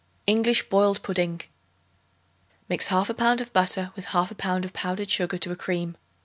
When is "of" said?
3.39-3.53, 4.65-4.73